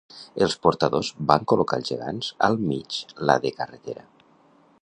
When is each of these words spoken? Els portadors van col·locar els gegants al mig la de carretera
Els 0.45 0.55
portadors 0.63 1.11
van 1.33 1.45
col·locar 1.53 1.79
els 1.83 1.93
gegants 1.93 2.33
al 2.51 2.59
mig 2.71 3.01
la 3.31 3.37
de 3.45 3.57
carretera 3.63 4.09